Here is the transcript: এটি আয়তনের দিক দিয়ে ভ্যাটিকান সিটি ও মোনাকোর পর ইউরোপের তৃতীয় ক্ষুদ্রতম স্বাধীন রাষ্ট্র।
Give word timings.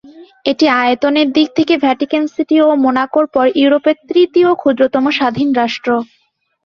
এটি 0.45 0.65
আয়তনের 0.79 1.27
দিক 1.35 1.49
দিয়ে 1.57 1.75
ভ্যাটিকান 1.83 2.23
সিটি 2.33 2.57
ও 2.61 2.79
মোনাকোর 2.83 3.25
পর 3.33 3.45
ইউরোপের 3.55 3.97
তৃতীয় 4.09 4.49
ক্ষুদ্রতম 4.61 5.05
স্বাধীন 5.17 5.49
রাষ্ট্র। 5.59 5.89